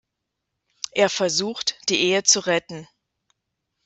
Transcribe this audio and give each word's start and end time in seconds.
Er 0.93 1.11
versucht, 1.11 1.77
die 1.89 1.99
Ehe 1.99 2.23
zu 2.23 2.39
retten. 2.47 2.87